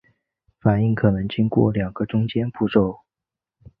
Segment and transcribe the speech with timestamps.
[0.59, 3.01] 反应可能经过两个中间步骤。